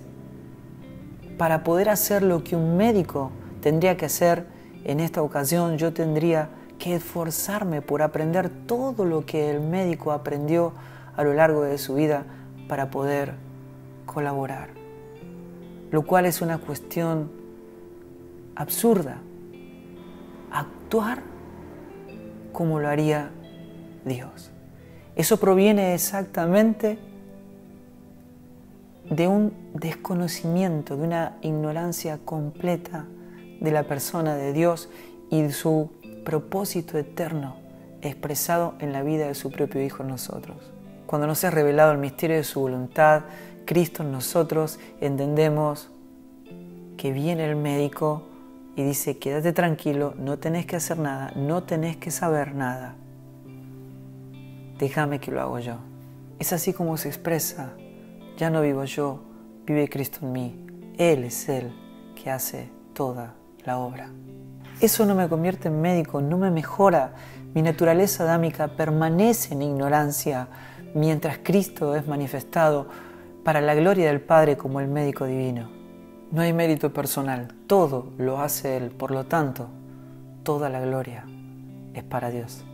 para 1.39 1.65
poder 1.65 1.89
hacer 1.89 2.23
lo 2.23 2.45
que 2.45 2.55
un 2.55 2.77
médico 2.77 3.33
tendría 3.61 3.97
que 3.97 4.07
hacer 4.07 4.47
en 4.85 5.01
esta 5.01 5.23
ocasión, 5.23 5.77
yo 5.77 5.93
tendría 5.93 6.51
que 6.79 6.95
esforzarme 6.95 7.83
por 7.83 8.01
aprender 8.01 8.49
todo 8.49 9.07
lo 9.07 9.27
que 9.27 9.51
el 9.51 9.61
médico 9.61 10.13
aprendió 10.13 10.73
a 11.17 11.25
lo 11.25 11.35
largo 11.35 11.63
de 11.63 11.79
su 11.79 11.95
vida 11.95 12.27
para 12.69 12.93
poder 12.93 13.45
colaborar. 14.17 14.71
lo 15.91 16.07
cual 16.07 16.25
es 16.25 16.41
una 16.41 16.57
cuestión 16.57 17.31
absurda. 18.55 19.19
Actuar 20.51 21.23
como 22.51 22.81
lo 22.81 22.89
haría 22.89 23.31
Dios. 24.07 24.51
Eso 25.17 25.37
proviene 25.37 25.93
exactamente 25.93 26.99
de 29.11 29.29
un 29.29 29.53
desconocimiento, 29.75 30.97
de 30.97 31.03
una 31.03 31.37
ignorancia 31.43 32.19
completa 32.25 33.05
de 33.61 33.71
la 33.71 33.83
persona 33.83 34.35
de 34.35 34.55
Dios 34.55 34.89
y 35.31 35.43
de 35.43 35.53
su 35.53 35.91
propósito 36.25 36.97
eterno 36.97 37.57
expresado 38.01 38.77
en 38.79 38.95
la 38.95 39.03
vida 39.03 39.27
de 39.27 39.35
su 39.35 39.51
propio 39.51 39.83
Hijo 39.83 40.03
en 40.03 40.09
nosotros. 40.09 40.73
Cuando 41.07 41.27
nos 41.29 41.45
es 41.45 41.55
revelado 41.55 41.93
el 41.93 41.99
misterio 41.99 42.37
de 42.37 42.45
su 42.45 42.61
voluntad, 42.61 43.23
Cristo 43.67 44.03
en 44.03 44.13
nosotros, 44.13 44.79
entendemos 45.01 45.91
que 46.97 47.13
viene 47.13 47.45
el 47.45 47.57
médico 47.57 48.23
y 48.77 48.83
dice, 48.83 49.19
quédate 49.19 49.53
tranquilo, 49.53 50.15
no 50.17 50.39
tenés 50.39 50.65
que 50.65 50.77
hacer 50.77 50.99
nada, 50.99 51.33
no 51.37 51.65
tenés 51.65 51.97
que 51.97 52.11
saber 52.11 52.55
nada. 52.55 52.95
Déjame 54.79 55.19
que 55.19 55.31
lo 55.31 55.41
hago 55.41 55.59
yo. 55.59 55.77
Es 56.39 56.53
así 56.53 56.73
como 56.73 56.97
se 56.97 57.09
expresa, 57.09 57.73
ya 58.37 58.51
no 58.51 58.63
vivo 58.63 58.85
yo, 58.85 59.21
vive 59.67 59.89
Cristo 59.89 60.21
en 60.23 60.33
mí. 60.33 60.67
Él 60.99 61.25
es 61.25 61.49
Él 61.49 61.73
que 62.15 62.31
hace 62.31 62.71
toda 62.95 63.35
la 63.65 63.79
obra. 63.79 64.11
Eso 64.81 65.07
no 65.07 65.15
me 65.15 65.29
convierte 65.29 65.69
en 65.69 65.81
médico, 65.81 66.21
no 66.21 66.37
me 66.37 66.51
mejora. 66.51 67.15
Mi 67.55 67.63
naturaleza 67.63 68.25
adámica 68.25 68.69
permanece 68.69 69.55
en 69.55 69.63
ignorancia 69.63 70.49
mientras 70.95 71.39
Cristo 71.43 71.97
es 71.97 72.07
manifestado 72.07 72.87
para 73.47 73.61
la 73.61 73.77
gloria 73.77 74.09
del 74.09 74.21
Padre 74.21 74.57
como 74.57 74.81
el 74.81 74.89
médico 74.89 75.25
divino. 75.25 75.71
No 76.33 76.43
hay 76.43 76.53
mérito 76.53 76.93
personal, 76.93 77.55
todo 77.69 78.11
lo 78.19 78.41
hace 78.41 78.77
Él, 78.77 78.91
por 78.91 79.13
lo 79.13 79.27
tanto, 79.27 79.69
toda 80.43 80.69
la 80.69 80.81
gloria 80.81 81.25
es 81.95 82.03
para 82.03 82.31
Dios. 82.31 82.65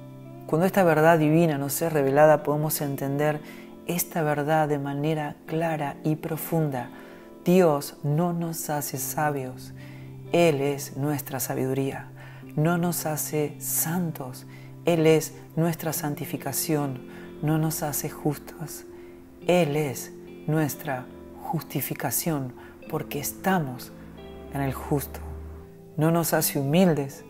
Cuando 0.47 0.64
esta 0.64 0.83
verdad 0.83 1.19
divina 1.19 1.59
nos 1.59 1.83
es 1.83 1.93
revelada 1.93 2.43
podemos 2.43 2.81
entender 2.81 3.43
esta 3.87 4.23
verdad 4.23 4.67
de 4.67 4.79
manera 4.79 5.37
clara 5.45 5.97
y 6.05 6.17
profunda. 6.17 6.88
Dios 7.45 7.99
no 8.02 8.33
nos 8.33 8.71
hace 8.71 8.97
sabios, 8.97 9.75
Él 10.33 10.62
es 10.62 10.97
nuestra 10.97 11.38
sabiduría. 11.38 12.09
No 12.57 12.79
nos 12.79 13.05
hace 13.05 13.57
santos, 13.59 14.47
Él 14.87 15.07
es 15.07 15.35
nuestra 15.55 15.93
santificación. 15.93 16.99
No 17.43 17.59
nos 17.59 17.83
hace 17.83 18.09
justos, 18.09 18.87
Él 19.47 19.76
es 19.76 20.12
nuestra 20.46 21.06
justificación 21.40 22.52
porque 22.88 23.20
estamos 23.20 23.92
en 24.54 24.61
el 24.61 24.72
justo. 24.72 25.20
No 25.96 26.11
nos 26.11 26.32
hace 26.32 26.58
humildes, 26.58 27.25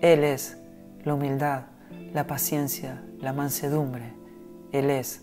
Él 0.00 0.24
es 0.24 0.58
la 1.04 1.14
humildad, 1.14 1.64
la 2.12 2.26
paciencia, 2.26 3.02
la 3.20 3.32
mansedumbre. 3.32 4.12
Él 4.72 4.90
es 4.90 5.22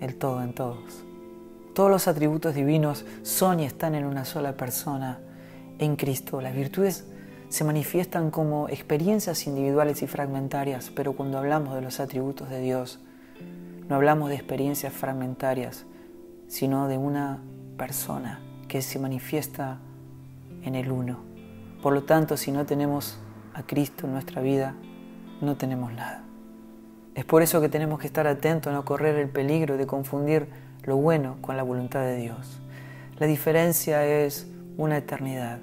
el 0.00 0.16
todo 0.16 0.42
en 0.42 0.54
todos. 0.54 1.04
Todos 1.74 1.90
los 1.90 2.08
atributos 2.08 2.54
divinos 2.54 3.04
son 3.22 3.60
y 3.60 3.64
están 3.64 3.94
en 3.94 4.04
una 4.04 4.24
sola 4.24 4.56
persona, 4.56 5.20
en 5.78 5.96
Cristo. 5.96 6.40
Las 6.40 6.54
virtudes 6.54 7.06
se 7.48 7.64
manifiestan 7.64 8.30
como 8.30 8.68
experiencias 8.68 9.46
individuales 9.46 10.02
y 10.02 10.06
fragmentarias, 10.06 10.90
pero 10.94 11.14
cuando 11.14 11.38
hablamos 11.38 11.74
de 11.74 11.82
los 11.82 12.00
atributos 12.00 12.50
de 12.50 12.60
Dios, 12.60 13.00
no 13.88 13.94
hablamos 13.94 14.28
de 14.28 14.34
experiencias 14.34 14.92
fragmentarias, 14.92 15.86
sino 16.48 16.88
de 16.88 16.98
una 16.98 17.38
persona 17.76 18.40
que 18.66 18.82
se 18.82 18.98
manifiesta 18.98 19.78
en 20.62 20.74
el 20.74 20.90
uno. 20.90 21.20
Por 21.82 21.92
lo 21.92 22.04
tanto, 22.04 22.36
si 22.36 22.50
no 22.50 22.66
tenemos 22.66 23.18
a 23.54 23.62
Cristo 23.62 24.06
en 24.06 24.12
nuestra 24.14 24.42
vida, 24.42 24.74
no 25.40 25.56
tenemos 25.56 25.92
nada. 25.92 26.24
Es 27.14 27.24
por 27.24 27.42
eso 27.42 27.60
que 27.60 27.68
tenemos 27.68 28.00
que 28.00 28.06
estar 28.06 28.26
atentos 28.26 28.70
a 28.70 28.74
no 28.74 28.84
correr 28.84 29.16
el 29.16 29.28
peligro 29.28 29.76
de 29.76 29.86
confundir 29.86 30.48
lo 30.84 30.96
bueno 30.96 31.36
con 31.40 31.56
la 31.56 31.62
voluntad 31.62 32.00
de 32.00 32.16
Dios. 32.16 32.60
La 33.18 33.26
diferencia 33.26 34.04
es 34.04 34.46
una 34.76 34.96
eternidad. 34.96 35.58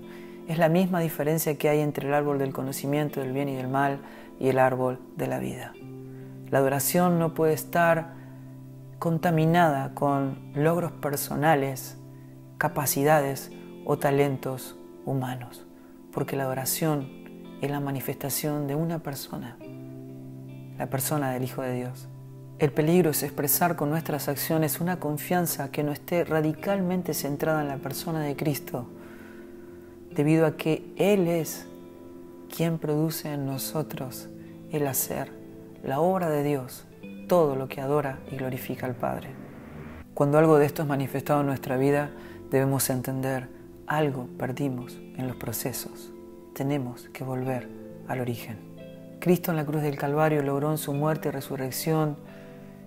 Es 0.48 0.58
la 0.58 0.70
misma 0.70 1.00
diferencia 1.00 1.58
que 1.58 1.70
hay 1.70 1.80
entre 1.80 2.08
el 2.08 2.14
árbol 2.14 2.38
del 2.38 2.54
conocimiento 2.54 3.20
del 3.20 3.32
bien 3.32 3.50
y 3.50 3.56
del 3.56 3.68
mal 3.68 4.00
y 4.40 4.50
el 4.50 4.60
árbol 4.60 5.00
de 5.16 5.28
la 5.28 5.40
vida. 5.40 5.74
La 6.52 6.60
adoración 6.60 7.18
no 7.18 7.34
puede 7.34 7.54
estar 7.54 8.14
contaminada 9.00 9.94
con 9.94 10.52
logros 10.54 10.92
personales 10.92 11.98
capacidades 12.58 13.52
o 13.86 13.98
talentos 13.98 14.76
humanos, 15.06 15.66
porque 16.12 16.36
la 16.36 16.44
adoración 16.44 17.08
es 17.62 17.70
la 17.70 17.80
manifestación 17.80 18.68
de 18.68 18.76
una 18.76 19.00
persona, 19.00 19.58
la 20.78 20.90
persona 20.90 21.32
del 21.32 21.44
Hijo 21.44 21.62
de 21.62 21.74
Dios. 21.74 22.08
El 22.58 22.72
peligro 22.72 23.10
es 23.10 23.24
expresar 23.24 23.76
con 23.76 23.90
nuestras 23.90 24.30
acciones 24.30 24.80
una 24.80 25.00
confianza 25.00 25.72
que 25.72 25.84
no 25.84 25.92
esté 25.92 26.24
radicalmente 26.24 27.14
centrada 27.14 27.62
en 27.62 27.68
la 27.68 27.78
persona 27.78 28.22
de 28.22 28.36
Cristo, 28.36 28.88
debido 30.12 30.46
a 30.46 30.56
que 30.56 30.94
Él 30.96 31.28
es 31.28 31.68
quien 32.56 32.78
produce 32.78 33.34
en 33.34 33.46
nosotros 33.46 34.30
el 34.72 34.88
hacer, 34.88 35.32
la 35.84 36.00
obra 36.00 36.30
de 36.30 36.44
Dios, 36.44 36.86
todo 37.28 37.56
lo 37.56 37.68
que 37.68 37.82
adora 37.82 38.20
y 38.32 38.38
glorifica 38.38 38.86
al 38.86 38.96
Padre. 38.96 39.30
Cuando 40.14 40.38
algo 40.38 40.58
de 40.58 40.66
esto 40.66 40.82
es 40.82 40.88
manifestado 40.88 41.42
en 41.42 41.48
nuestra 41.48 41.78
vida, 41.78 42.12
debemos 42.50 42.90
entender 42.90 43.50
algo 43.88 44.28
perdimos 44.38 44.98
en 45.18 45.28
los 45.28 45.36
procesos. 45.36 46.12
Tenemos 46.54 47.10
que 47.10 47.24
volver 47.24 47.68
al 48.08 48.22
origen. 48.22 48.58
Cristo 49.20 49.52
en 49.52 49.58
la 49.58 49.66
cruz 49.66 49.82
del 49.82 49.98
Calvario 49.98 50.42
logró 50.42 50.72
en 50.72 50.78
su 50.78 50.94
muerte 50.94 51.30
y 51.30 51.32
resurrección 51.32 52.18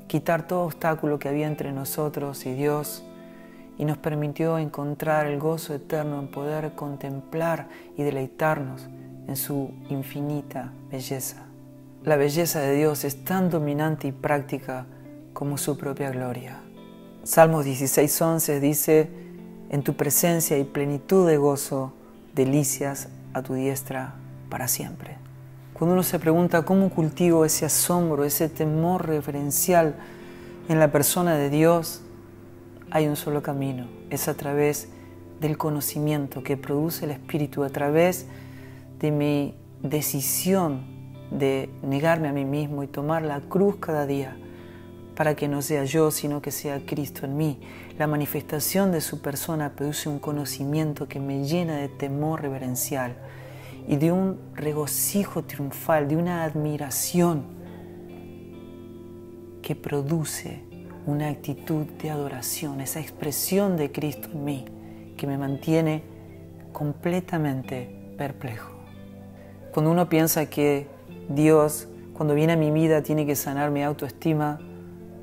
quitar 0.06 0.46
todo 0.46 0.64
obstáculo 0.64 1.18
que 1.18 1.28
había 1.28 1.46
entre 1.46 1.72
nosotros 1.72 2.46
y 2.46 2.54
Dios 2.54 3.04
y 3.76 3.84
nos 3.84 3.98
permitió 3.98 4.58
encontrar 4.58 5.26
el 5.26 5.38
gozo 5.38 5.74
eterno 5.74 6.18
en 6.18 6.28
poder 6.28 6.72
contemplar 6.74 7.68
y 7.96 8.02
deleitarnos 8.02 8.88
en 9.26 9.36
su 9.36 9.70
infinita 9.88 10.72
belleza. 10.90 11.47
La 12.08 12.16
belleza 12.16 12.60
de 12.60 12.74
Dios 12.74 13.04
es 13.04 13.22
tan 13.22 13.50
dominante 13.50 14.08
y 14.08 14.12
práctica 14.12 14.86
como 15.34 15.58
su 15.58 15.76
propia 15.76 16.10
gloria. 16.10 16.58
Salmos 17.22 17.66
16:11 17.66 18.60
dice, 18.60 19.10
en 19.68 19.82
tu 19.82 19.92
presencia 19.92 20.56
y 20.56 20.64
plenitud 20.64 21.28
de 21.28 21.36
gozo, 21.36 21.92
delicias 22.34 23.08
a 23.34 23.42
tu 23.42 23.52
diestra 23.52 24.14
para 24.48 24.68
siempre. 24.68 25.18
Cuando 25.74 25.92
uno 25.92 26.02
se 26.02 26.18
pregunta 26.18 26.62
cómo 26.62 26.88
cultivo 26.88 27.44
ese 27.44 27.66
asombro, 27.66 28.24
ese 28.24 28.48
temor 28.48 29.06
referencial 29.06 29.94
en 30.70 30.78
la 30.78 30.90
persona 30.90 31.36
de 31.36 31.50
Dios, 31.50 32.00
hay 32.90 33.06
un 33.06 33.16
solo 33.16 33.42
camino, 33.42 33.86
es 34.08 34.28
a 34.28 34.34
través 34.34 34.88
del 35.42 35.58
conocimiento 35.58 36.42
que 36.42 36.56
produce 36.56 37.04
el 37.04 37.10
Espíritu, 37.10 37.64
a 37.64 37.68
través 37.68 38.24
de 38.98 39.10
mi 39.10 39.54
decisión 39.82 40.97
de 41.30 41.70
negarme 41.82 42.28
a 42.28 42.32
mí 42.32 42.44
mismo 42.44 42.82
y 42.82 42.86
tomar 42.86 43.22
la 43.22 43.40
cruz 43.40 43.76
cada 43.76 44.06
día 44.06 44.36
para 45.14 45.34
que 45.34 45.48
no 45.48 45.62
sea 45.62 45.84
yo, 45.84 46.12
sino 46.12 46.40
que 46.40 46.52
sea 46.52 46.80
Cristo 46.86 47.26
en 47.26 47.36
mí. 47.36 47.58
La 47.98 48.06
manifestación 48.06 48.92
de 48.92 49.00
su 49.00 49.20
persona 49.20 49.70
produce 49.70 50.08
un 50.08 50.20
conocimiento 50.20 51.08
que 51.08 51.18
me 51.18 51.44
llena 51.44 51.76
de 51.76 51.88
temor 51.88 52.42
reverencial 52.42 53.16
y 53.88 53.96
de 53.96 54.12
un 54.12 54.38
regocijo 54.54 55.42
triunfal, 55.42 56.06
de 56.06 56.16
una 56.16 56.44
admiración 56.44 57.42
que 59.60 59.74
produce 59.74 60.62
una 61.04 61.30
actitud 61.30 61.86
de 62.00 62.10
adoración, 62.10 62.80
esa 62.80 63.00
expresión 63.00 63.76
de 63.76 63.90
Cristo 63.90 64.28
en 64.30 64.44
mí 64.44 64.64
que 65.16 65.26
me 65.26 65.36
mantiene 65.36 66.04
completamente 66.72 68.12
perplejo. 68.16 68.72
Cuando 69.72 69.90
uno 69.90 70.08
piensa 70.08 70.46
que 70.46 70.86
Dios, 71.28 71.88
cuando 72.14 72.34
viene 72.34 72.54
a 72.54 72.56
mi 72.56 72.70
vida, 72.70 73.02
tiene 73.02 73.26
que 73.26 73.36
sanar 73.36 73.70
mi 73.70 73.82
autoestima, 73.82 74.58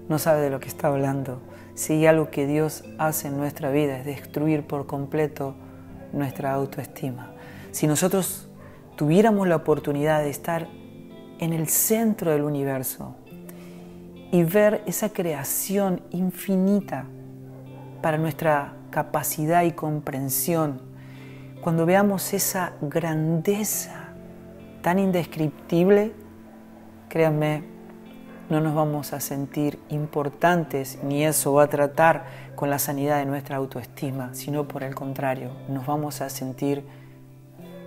no 0.07 0.19
sabe 0.19 0.41
de 0.41 0.50
lo 0.50 0.59
que 0.59 0.67
está 0.67 0.88
hablando. 0.88 1.41
Si 1.74 2.05
algo 2.05 2.29
que 2.29 2.45
Dios 2.45 2.83
hace 3.00 3.27
en 3.27 3.38
nuestra 3.38 3.71
vida 3.71 3.97
es 3.97 4.05
destruir 4.05 4.67
por 4.67 4.85
completo 4.85 5.55
nuestra 6.13 6.53
autoestima. 6.53 7.31
Si 7.71 7.88
nosotros 7.88 8.47
tuviéramos 8.95 9.47
la 9.47 9.57
oportunidad 9.57 10.21
de 10.21 10.29
estar 10.29 10.67
en 11.39 11.53
el 11.53 11.67
centro 11.67 12.31
del 12.31 12.43
universo 12.43 13.15
y 14.31 14.43
ver 14.43 14.83
esa 14.85 15.09
creación 15.09 16.01
infinita 16.12 17.05
para 18.01 18.17
nuestra 18.17 18.74
capacidad 18.91 19.63
y 19.63 19.71
comprensión, 19.71 20.79
cuando 21.62 21.85
veamos 21.85 22.33
esa 22.33 22.74
grandeza 22.79 24.04
tan 24.85 24.99
indescriptible, 24.99 26.11
créanme, 27.09 27.63
no 28.51 28.61
nos 28.61 28.75
vamos 28.75 29.13
a 29.13 29.19
sentir 29.19 29.79
importantes 29.89 30.99
ni 31.01 31.25
eso 31.25 31.53
va 31.53 31.63
a 31.63 31.67
tratar 31.67 32.25
con 32.55 32.69
la 32.69 32.77
sanidad 32.77 33.17
de 33.17 33.25
nuestra 33.25 33.55
autoestima, 33.55 34.35
sino 34.35 34.67
por 34.67 34.83
el 34.83 34.93
contrario, 34.93 35.49
nos 35.69 35.87
vamos 35.87 36.21
a 36.21 36.29
sentir 36.29 36.83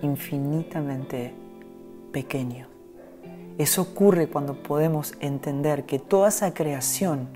infinitamente 0.02 1.34
pequeños. 2.12 2.66
Eso 3.58 3.82
ocurre 3.82 4.26
cuando 4.26 4.60
podemos 4.60 5.14
entender 5.20 5.86
que 5.86 6.00
toda 6.00 6.30
esa 6.30 6.52
creación 6.52 7.28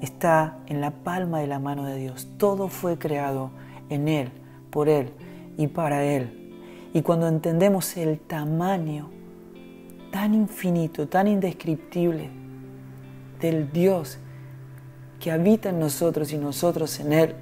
está 0.00 0.58
en 0.68 0.80
la 0.80 0.92
palma 0.92 1.40
de 1.40 1.48
la 1.48 1.58
mano 1.58 1.86
de 1.86 1.96
Dios. 1.96 2.28
Todo 2.38 2.68
fue 2.68 2.98
creado 2.98 3.50
en 3.88 4.06
Él, 4.06 4.30
por 4.70 4.88
Él 4.88 5.10
y 5.56 5.66
para 5.66 6.04
Él. 6.04 6.43
Y 6.94 7.02
cuando 7.02 7.26
entendemos 7.26 7.96
el 7.96 8.20
tamaño 8.20 9.10
tan 10.12 10.32
infinito, 10.32 11.08
tan 11.08 11.26
indescriptible 11.26 12.30
del 13.40 13.72
Dios 13.72 14.18
que 15.18 15.32
habita 15.32 15.70
en 15.70 15.80
nosotros 15.80 16.32
y 16.32 16.38
nosotros 16.38 17.00
en 17.00 17.12
Él, 17.12 17.34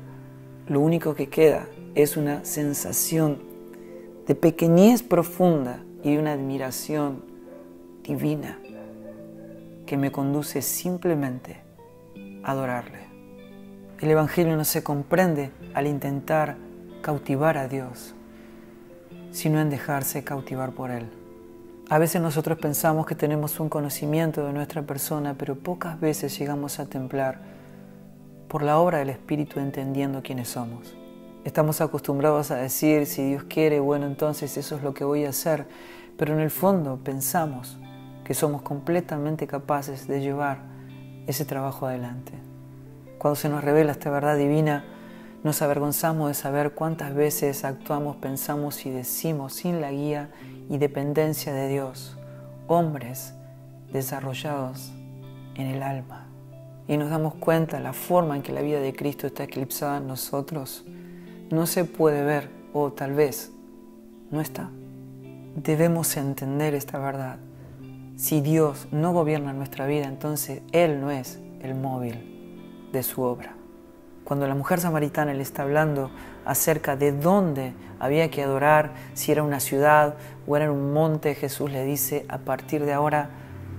lo 0.68 0.80
único 0.80 1.14
que 1.14 1.28
queda 1.28 1.66
es 1.94 2.16
una 2.16 2.46
sensación 2.46 3.42
de 4.26 4.34
pequeñez 4.34 5.02
profunda 5.02 5.84
y 6.02 6.16
una 6.16 6.32
admiración 6.32 7.22
divina 8.02 8.58
que 9.84 9.98
me 9.98 10.10
conduce 10.10 10.62
simplemente 10.62 11.58
a 12.42 12.52
adorarle. 12.52 13.00
El 14.00 14.10
Evangelio 14.10 14.56
no 14.56 14.64
se 14.64 14.82
comprende 14.82 15.50
al 15.74 15.86
intentar 15.86 16.56
cautivar 17.02 17.58
a 17.58 17.68
Dios, 17.68 18.14
sino 19.32 19.60
en 19.60 19.70
dejarse 19.70 20.22
cautivar 20.22 20.72
por 20.72 20.90
Él. 20.90 21.10
A 21.88 21.98
veces 21.98 22.22
nosotros 22.22 22.58
pensamos 22.58 23.06
que 23.06 23.14
tenemos 23.14 23.58
un 23.60 23.68
conocimiento 23.68 24.46
de 24.46 24.52
nuestra 24.52 24.82
persona, 24.82 25.34
pero 25.36 25.56
pocas 25.56 25.98
veces 26.00 26.38
llegamos 26.38 26.78
a 26.78 26.86
templar 26.86 27.40
por 28.48 28.62
la 28.62 28.78
obra 28.78 28.98
del 28.98 29.10
Espíritu 29.10 29.60
entendiendo 29.60 30.22
quiénes 30.22 30.48
somos. 30.48 30.94
Estamos 31.44 31.80
acostumbrados 31.80 32.50
a 32.50 32.56
decir, 32.56 33.06
si 33.06 33.30
Dios 33.30 33.44
quiere, 33.44 33.80
bueno, 33.80 34.06
entonces 34.06 34.56
eso 34.56 34.76
es 34.76 34.82
lo 34.82 34.94
que 34.94 35.04
voy 35.04 35.24
a 35.24 35.30
hacer, 35.30 35.66
pero 36.16 36.34
en 36.34 36.40
el 36.40 36.50
fondo 36.50 37.00
pensamos 37.02 37.78
que 38.24 38.34
somos 38.34 38.62
completamente 38.62 39.46
capaces 39.46 40.06
de 40.06 40.20
llevar 40.20 40.58
ese 41.26 41.44
trabajo 41.44 41.86
adelante. 41.86 42.32
Cuando 43.18 43.36
se 43.36 43.48
nos 43.48 43.64
revela 43.64 43.92
esta 43.92 44.10
verdad 44.10 44.36
divina, 44.36 44.84
nos 45.42 45.60
avergonzamos 45.62 46.28
de 46.28 46.34
saber 46.34 46.72
cuántas 46.72 47.14
veces 47.14 47.64
actuamos, 47.64 48.16
pensamos 48.16 48.86
y 48.86 48.90
decimos 48.90 49.54
sin 49.54 49.80
la 49.80 49.90
guía 49.90 50.30
y 50.70 50.78
dependencia 50.78 51.52
de 51.52 51.68
Dios, 51.68 52.16
hombres 52.68 53.34
desarrollados 53.92 54.92
en 55.56 55.66
el 55.66 55.82
alma. 55.82 56.28
Y 56.86 56.96
nos 56.96 57.10
damos 57.10 57.34
cuenta 57.34 57.80
la 57.80 57.92
forma 57.92 58.36
en 58.36 58.42
que 58.42 58.52
la 58.52 58.62
vida 58.62 58.80
de 58.80 58.94
Cristo 58.94 59.26
está 59.26 59.44
eclipsada 59.44 59.98
en 59.98 60.06
nosotros. 60.06 60.84
No 61.50 61.66
se 61.66 61.84
puede 61.84 62.24
ver, 62.24 62.48
o 62.72 62.92
tal 62.92 63.12
vez 63.14 63.50
no 64.30 64.40
está. 64.40 64.70
Debemos 65.56 66.16
entender 66.16 66.74
esta 66.74 66.98
verdad 66.98 67.38
si 68.16 68.40
Dios 68.40 68.86
no 68.92 69.12
gobierna 69.12 69.52
nuestra 69.52 69.86
vida, 69.86 70.06
entonces 70.06 70.62
Él 70.72 71.00
no 71.00 71.10
es 71.10 71.40
el 71.60 71.74
móvil 71.74 72.88
de 72.92 73.02
su 73.02 73.22
obra. 73.22 73.56
Cuando 74.32 74.48
la 74.48 74.54
mujer 74.54 74.80
samaritana 74.80 75.34
le 75.34 75.42
está 75.42 75.62
hablando 75.62 76.10
acerca 76.46 76.96
de 76.96 77.12
dónde 77.12 77.74
había 78.00 78.30
que 78.30 78.42
adorar, 78.42 78.92
si 79.12 79.30
era 79.30 79.42
una 79.42 79.60
ciudad 79.60 80.14
o 80.46 80.56
era 80.56 80.72
un 80.72 80.94
monte, 80.94 81.34
Jesús 81.34 81.70
le 81.70 81.84
dice, 81.84 82.24
a 82.30 82.38
partir 82.38 82.86
de 82.86 82.94
ahora 82.94 83.28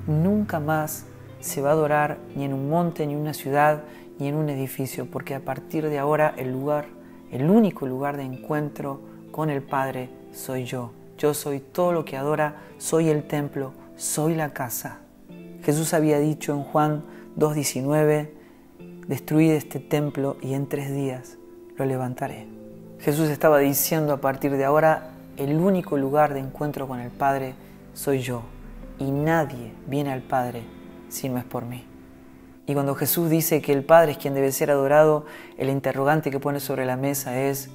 nunca 0.05 0.59
más 0.59 1.07
se 1.39 1.63
va 1.63 1.69
a 1.69 1.73
adorar 1.73 2.19
ni 2.35 2.43
en 2.43 2.53
un 2.53 2.69
monte, 2.69 3.07
ni 3.07 3.13
en 3.13 3.19
una 3.21 3.33
ciudad, 3.33 3.81
ni 4.19 4.27
en 4.27 4.35
un 4.35 4.47
edificio, 4.47 5.07
porque 5.09 5.33
a 5.33 5.39
partir 5.39 5.89
de 5.89 5.97
ahora 5.97 6.35
el 6.37 6.51
lugar, 6.51 6.85
el 7.31 7.49
único 7.49 7.87
lugar 7.87 8.15
de 8.15 8.21
encuentro 8.25 9.01
con 9.31 9.49
el 9.49 9.63
Padre 9.63 10.11
soy 10.33 10.65
yo. 10.65 10.91
Yo 11.17 11.33
soy 11.33 11.61
todo 11.61 11.93
lo 11.93 12.05
que 12.05 12.15
adora, 12.15 12.57
soy 12.77 13.09
el 13.09 13.23
templo, 13.23 13.73
soy 13.95 14.35
la 14.35 14.53
casa. 14.53 14.99
Jesús 15.63 15.95
había 15.95 16.19
dicho 16.19 16.53
en 16.53 16.61
Juan 16.61 17.01
2.19, 17.39 18.42
destruid 19.07 19.51
este 19.51 19.79
templo 19.79 20.37
y 20.41 20.53
en 20.53 20.67
tres 20.67 20.93
días 20.93 21.37
lo 21.77 21.85
levantaré. 21.85 22.47
Jesús 22.99 23.29
estaba 23.29 23.59
diciendo 23.59 24.13
a 24.13 24.21
partir 24.21 24.51
de 24.55 24.65
ahora, 24.65 25.09
el 25.37 25.55
único 25.57 25.97
lugar 25.97 26.33
de 26.33 26.39
encuentro 26.39 26.87
con 26.87 26.99
el 26.99 27.09
Padre 27.09 27.55
soy 27.93 28.19
yo 28.19 28.43
y 28.99 29.11
nadie 29.11 29.73
viene 29.87 30.11
al 30.11 30.21
Padre 30.21 30.63
si 31.09 31.27
no 31.29 31.37
es 31.37 31.43
por 31.43 31.65
mí. 31.65 31.85
Y 32.65 32.73
cuando 32.73 32.95
Jesús 32.95 33.29
dice 33.29 33.61
que 33.61 33.73
el 33.73 33.83
Padre 33.83 34.13
es 34.13 34.17
quien 34.17 34.33
debe 34.33 34.51
ser 34.51 34.71
adorado, 34.71 35.25
el 35.57 35.69
interrogante 35.69 36.31
que 36.31 36.39
pone 36.39 36.59
sobre 36.59 36.85
la 36.85 36.95
mesa 36.95 37.41
es, 37.41 37.69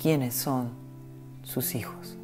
¿quiénes 0.00 0.34
son 0.34 0.70
sus 1.42 1.74
hijos? 1.74 2.16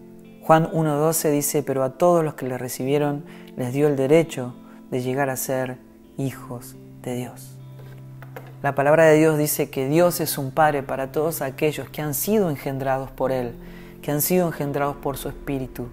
Juan 0.42 0.70
1.12 0.70 1.30
dice, 1.30 1.62
pero 1.62 1.82
a 1.82 1.98
todos 1.98 2.24
los 2.24 2.34
que 2.34 2.46
le 2.46 2.56
recibieron 2.56 3.24
les 3.56 3.72
dio 3.72 3.88
el 3.88 3.96
derecho 3.96 4.54
de 4.90 5.02
llegar 5.02 5.28
a 5.28 5.36
ser 5.36 5.78
hijos 6.16 6.76
de 7.02 7.16
Dios. 7.16 7.55
La 8.62 8.74
palabra 8.74 9.04
de 9.04 9.18
Dios 9.18 9.36
dice 9.36 9.68
que 9.68 9.86
Dios 9.86 10.20
es 10.20 10.38
un 10.38 10.50
Padre 10.50 10.82
para 10.82 11.12
todos 11.12 11.42
aquellos 11.42 11.90
que 11.90 12.00
han 12.00 12.14
sido 12.14 12.48
engendrados 12.48 13.10
por 13.10 13.30
Él, 13.30 13.52
que 14.00 14.10
han 14.10 14.22
sido 14.22 14.46
engendrados 14.46 14.96
por 14.96 15.18
su 15.18 15.28
Espíritu, 15.28 15.88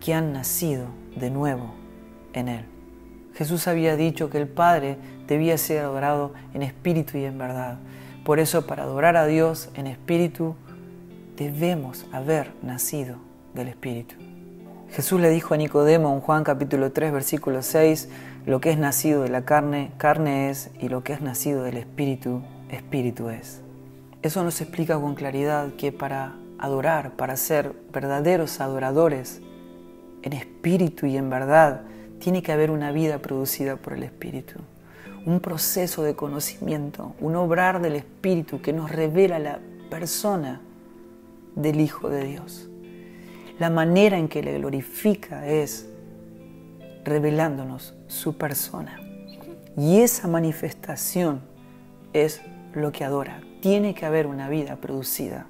que 0.00 0.14
han 0.14 0.32
nacido 0.32 0.86
de 1.16 1.30
nuevo 1.30 1.74
en 2.32 2.48
Él. 2.48 2.64
Jesús 3.34 3.68
había 3.68 3.94
dicho 3.94 4.30
que 4.30 4.38
el 4.38 4.48
Padre 4.48 4.96
debía 5.26 5.58
ser 5.58 5.84
adorado 5.84 6.32
en 6.54 6.62
espíritu 6.62 7.18
y 7.18 7.24
en 7.24 7.36
verdad. 7.36 7.78
Por 8.24 8.40
eso, 8.40 8.66
para 8.66 8.84
adorar 8.84 9.16
a 9.16 9.26
Dios 9.26 9.68
en 9.74 9.86
espíritu, 9.86 10.56
debemos 11.36 12.06
haber 12.10 12.52
nacido 12.62 13.16
del 13.54 13.68
Espíritu. 13.68 14.16
Jesús 14.90 15.20
le 15.20 15.30
dijo 15.30 15.54
a 15.54 15.56
Nicodemo 15.58 16.12
en 16.14 16.20
Juan 16.20 16.44
capítulo 16.44 16.90
3 16.90 17.12
versículo 17.12 17.62
6, 17.62 18.08
lo 18.46 18.60
que 18.60 18.70
es 18.70 18.78
nacido 18.78 19.22
de 19.22 19.28
la 19.28 19.44
carne, 19.44 19.92
carne 19.98 20.50
es, 20.50 20.70
y 20.80 20.88
lo 20.88 21.04
que 21.04 21.12
es 21.12 21.20
nacido 21.20 21.62
del 21.62 21.76
Espíritu, 21.76 22.42
Espíritu 22.70 23.28
es. 23.28 23.60
Eso 24.22 24.42
nos 24.42 24.60
explica 24.60 24.98
con 24.98 25.14
claridad 25.14 25.74
que 25.76 25.92
para 25.92 26.36
adorar, 26.58 27.12
para 27.12 27.36
ser 27.36 27.72
verdaderos 27.92 28.60
adoradores, 28.60 29.40
en 30.22 30.32
espíritu 30.32 31.06
y 31.06 31.16
en 31.16 31.30
verdad, 31.30 31.82
tiene 32.18 32.42
que 32.42 32.50
haber 32.50 32.70
una 32.70 32.90
vida 32.90 33.18
producida 33.18 33.76
por 33.76 33.92
el 33.92 34.02
Espíritu, 34.02 34.54
un 35.24 35.38
proceso 35.40 36.02
de 36.02 36.16
conocimiento, 36.16 37.14
un 37.20 37.36
obrar 37.36 37.80
del 37.80 37.94
Espíritu 37.94 38.60
que 38.60 38.72
nos 38.72 38.90
revela 38.90 39.38
la 39.38 39.60
persona 39.88 40.60
del 41.54 41.80
Hijo 41.80 42.08
de 42.08 42.24
Dios 42.24 42.68
la 43.58 43.70
manera 43.70 44.18
en 44.18 44.28
que 44.28 44.42
le 44.42 44.58
glorifica 44.58 45.46
es 45.46 45.88
revelándonos 47.08 47.94
su 48.06 48.36
persona. 48.36 49.00
Y 49.76 50.00
esa 50.00 50.28
manifestación 50.28 51.40
es 52.12 52.42
lo 52.74 52.92
que 52.92 53.04
adora. 53.04 53.40
Tiene 53.60 53.94
que 53.94 54.06
haber 54.06 54.26
una 54.26 54.48
vida 54.48 54.76
producida 54.76 55.46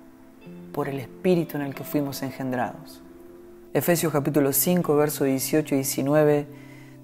por 0.72 0.88
el 0.88 0.98
Espíritu 0.98 1.56
en 1.56 1.62
el 1.62 1.74
que 1.74 1.84
fuimos 1.84 2.22
engendrados. 2.22 3.02
Efesios 3.74 4.12
capítulo 4.12 4.52
5, 4.52 4.96
verso 4.96 5.24
18 5.24 5.74
y 5.74 5.78
19 5.78 6.46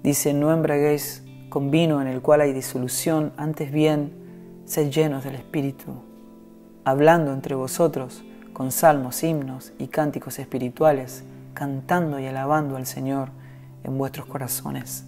dice, 0.03 0.33
no 0.33 0.51
embraguéis 0.51 1.23
con 1.49 1.71
vino 1.71 2.01
en 2.01 2.07
el 2.07 2.21
cual 2.21 2.41
hay 2.41 2.53
disolución, 2.53 3.33
antes 3.37 3.71
bien, 3.71 4.11
sed 4.65 4.89
llenos 4.89 5.23
del 5.23 5.35
Espíritu, 5.35 5.93
hablando 6.83 7.33
entre 7.33 7.55
vosotros 7.55 8.23
con 8.51 8.71
salmos, 8.71 9.23
himnos 9.23 9.73
y 9.79 9.87
cánticos 9.87 10.39
espirituales, 10.39 11.23
cantando 11.53 12.19
y 12.19 12.25
alabando 12.25 12.77
al 12.77 12.85
Señor 12.85 13.29
en 13.85 13.97
vuestros 13.97 14.25
corazones. 14.25 15.05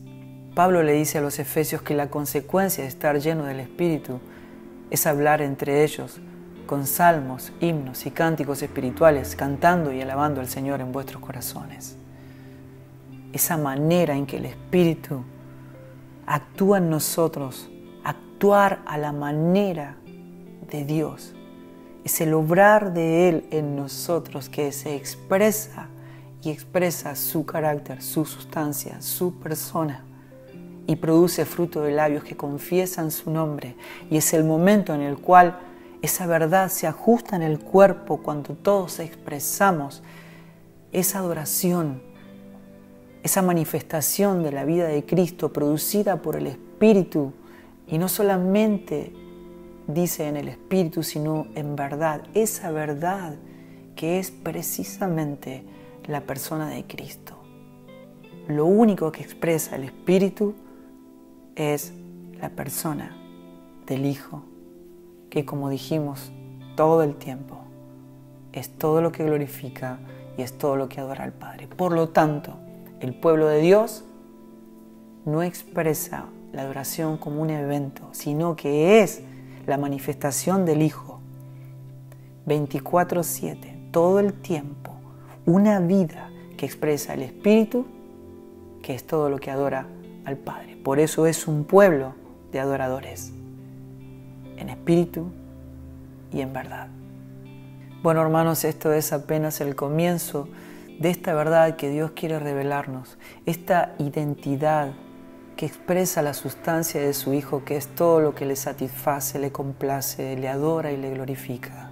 Pablo 0.56 0.82
le 0.82 0.94
dice 0.94 1.18
a 1.18 1.22
los 1.22 1.40
efesios 1.40 1.82
que 1.82 1.94
la 1.94 2.10
consecuencia 2.10 2.84
de 2.84 2.90
estar 2.90 3.20
lleno 3.20 3.46
del 3.46 3.60
Espíritu 3.60 4.20
es 4.90 5.06
hablar 5.06 5.42
entre 5.42 5.84
ellos 5.84 6.20
con 6.66 6.86
salmos, 6.86 7.52
himnos 7.60 8.06
y 8.06 8.12
cánticos 8.12 8.62
espirituales, 8.62 9.36
cantando 9.36 9.92
y 9.94 10.02
alabando 10.02 10.42
al 10.42 10.48
Señor 10.48 10.82
en 10.82 10.92
vuestros 10.92 11.22
corazones. 11.22 11.96
Esa 13.34 13.58
manera 13.58 14.16
en 14.16 14.26
que 14.26 14.38
el 14.38 14.46
Espíritu 14.46 15.24
actúa 16.26 16.80
en 16.80 16.90
nosotros, 16.90 17.70
actuar 18.04 18.80
a 18.86 18.98
la 18.98 19.12
manera 19.12 19.96
de 20.70 20.86
Dios, 20.86 21.34
es 22.04 22.22
el 22.22 22.34
obrar 22.34 22.94
de 22.94 23.30
Él 23.30 23.46
en 23.52 23.76
nosotros 23.76 24.50
que 24.50 24.72
se 24.72 24.96
expresa 24.96 25.88
y 26.44 26.52
expresa 26.52 27.16
su 27.16 27.46
carácter, 27.46 28.02
su 28.02 28.26
sustancia, 28.26 29.02
su 29.02 29.40
persona 29.40 30.04
y 30.86 30.96
produce 30.96 31.46
fruto 31.46 31.82
de 31.82 31.92
labios 31.92 32.24
que 32.24 32.38
confiesan 32.38 33.12
su 33.12 33.30
nombre. 33.30 33.76
Y 34.10 34.18
es 34.18 34.34
el 34.34 34.44
momento 34.44 34.94
en 34.94 35.02
el 35.02 35.18
cual 35.18 35.60
esa 36.02 36.28
verdad 36.28 36.70
se 36.70 36.88
ajusta 36.88 37.36
en 37.36 37.42
el 37.42 37.60
cuerpo 37.60 38.18
cuando 38.18 38.54
todos 38.54 39.00
expresamos 39.00 40.04
esa 40.92 41.20
adoración 41.20 42.08
esa 43.28 43.42
manifestación 43.42 44.42
de 44.42 44.54
la 44.54 44.64
vida 44.64 44.88
de 44.88 45.04
Cristo 45.06 45.52
producida 45.52 46.22
por 46.22 46.38
el 46.38 46.48
Espíritu 46.48 47.34
y 47.86 47.98
no 47.98 48.08
solamente 48.08 49.12
dice 49.86 50.30
en 50.30 50.38
el 50.38 50.48
Espíritu, 50.48 51.04
sino 51.04 51.48
en 51.54 51.76
verdad, 51.76 52.22
esa 52.34 52.72
verdad 52.72 53.36
que 53.98 54.20
es 54.20 54.32
precisamente 54.32 55.66
la 56.08 56.22
persona 56.22 56.70
de 56.70 56.86
Cristo. 56.86 57.36
Lo 58.48 58.66
único 58.66 59.12
que 59.12 59.22
expresa 59.22 59.76
el 59.76 59.84
Espíritu 59.84 60.56
es 61.56 61.94
la 62.40 62.50
persona 62.50 63.16
del 63.86 64.06
Hijo, 64.06 64.44
que 65.30 65.46
como 65.46 65.70
dijimos 65.70 66.32
todo 66.76 67.04
el 67.04 67.16
tiempo, 67.16 67.58
es 68.54 68.70
todo 68.70 69.02
lo 69.02 69.12
que 69.12 69.26
glorifica 69.26 70.00
y 70.38 70.44
es 70.44 70.58
todo 70.58 70.76
lo 70.76 70.88
que 70.88 71.02
adora 71.02 71.24
al 71.24 71.34
Padre. 71.34 71.68
Por 71.68 71.92
lo 71.92 72.10
tanto, 72.10 72.54
el 73.00 73.14
pueblo 73.14 73.48
de 73.48 73.60
Dios 73.60 74.06
no 75.26 75.44
expresa 75.44 76.26
la 76.54 76.62
adoración 76.62 77.18
como 77.18 77.42
un 77.42 77.50
evento, 77.50 78.08
sino 78.12 78.56
que 78.56 79.02
es 79.02 79.22
la 79.66 79.78
manifestación 79.78 80.66
del 80.66 80.82
Hijo. 80.82 81.20
24/7, 82.46 83.90
todo 83.92 84.20
el 84.20 84.34
tiempo, 84.34 84.94
una 85.48 85.80
vida 85.80 86.30
que 86.58 86.66
expresa 86.66 87.14
el 87.14 87.22
Espíritu, 87.24 87.88
que 88.84 88.94
es 88.94 89.08
todo 89.08 89.30
lo 89.30 89.38
que 89.38 89.50
adora 89.50 89.88
al 90.26 90.36
Padre. 90.36 90.76
Por 90.76 91.00
eso 91.00 91.26
es 91.26 91.48
un 91.48 91.64
pueblo 91.64 92.16
de 92.52 92.60
adoradores, 92.60 93.32
en 94.58 94.70
espíritu 94.70 95.32
y 96.34 96.42
en 96.42 96.52
verdad. 96.52 96.90
Bueno 98.04 98.22
hermanos, 98.22 98.66
esto 98.66 98.92
es 98.92 99.14
apenas 99.14 99.62
el 99.62 99.76
comienzo 99.76 100.50
de 101.00 101.10
esta 101.10 101.34
verdad 101.34 101.78
que 101.78 101.90
Dios 101.90 102.12
quiere 102.12 102.40
revelarnos, 102.40 103.18
esta 103.46 103.96
identidad 104.00 104.92
que 105.56 105.66
expresa 105.66 106.22
la 106.22 106.34
sustancia 106.34 107.02
de 107.02 107.14
su 107.14 107.34
Hijo, 107.34 107.64
que 107.64 107.78
es 107.78 107.88
todo 107.88 108.20
lo 108.20 108.36
que 108.36 108.46
le 108.46 108.58
satisface, 108.58 109.40
le 109.40 109.54
complace, 109.54 110.36
le 110.36 110.50
adora 110.50 110.92
y 110.92 110.98
le 110.98 111.12
glorifica. 111.12 111.87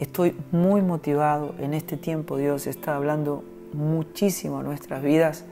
Estoy 0.00 0.36
muy 0.50 0.82
motivado 0.82 1.54
en 1.58 1.72
este 1.72 1.96
tiempo, 1.96 2.36
Dios 2.36 2.66
está 2.66 2.96
hablando 2.96 3.44
muchísimo 3.72 4.58
a 4.58 4.62
nuestras 4.64 5.02
vidas 5.04 5.44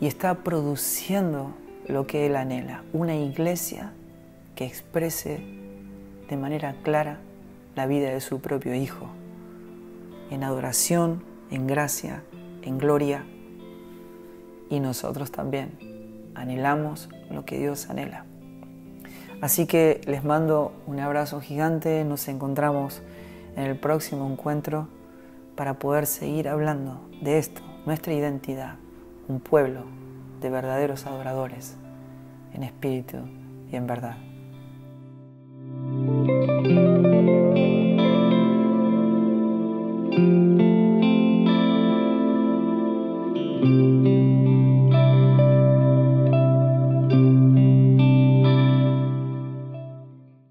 y 0.00 0.06
está 0.06 0.36
produciendo 0.36 1.54
lo 1.86 2.06
que 2.06 2.24
Él 2.24 2.36
anhela, 2.36 2.84
una 2.94 3.14
iglesia 3.16 3.92
que 4.54 4.64
exprese 4.64 5.40
de 6.28 6.36
manera 6.38 6.76
clara 6.82 7.18
la 7.76 7.86
vida 7.86 8.08
de 8.10 8.22
su 8.22 8.40
propio 8.40 8.74
Hijo, 8.74 9.08
en 10.30 10.42
adoración, 10.42 11.22
en 11.50 11.66
gracia, 11.66 12.22
en 12.62 12.78
gloria, 12.78 13.26
y 14.70 14.80
nosotros 14.80 15.30
también 15.30 16.32
anhelamos 16.34 17.10
lo 17.30 17.44
que 17.44 17.58
Dios 17.58 17.90
anhela. 17.90 18.24
Así 19.42 19.66
que 19.66 20.00
les 20.06 20.24
mando 20.24 20.72
un 20.86 20.98
abrazo 20.98 21.42
gigante, 21.42 22.04
nos 22.04 22.26
encontramos 22.28 23.02
en 23.56 23.64
el 23.64 23.76
próximo 23.76 24.30
encuentro 24.30 24.88
para 25.56 25.78
poder 25.78 26.06
seguir 26.06 26.48
hablando 26.48 27.00
de 27.22 27.38
esto, 27.38 27.62
nuestra 27.86 28.12
identidad, 28.12 28.76
un 29.28 29.40
pueblo 29.40 29.84
de 30.40 30.50
verdaderos 30.50 31.06
adoradores, 31.06 31.76
en 32.52 32.62
espíritu 32.62 33.18
y 33.70 33.76
en 33.76 33.86
verdad. 33.86 34.16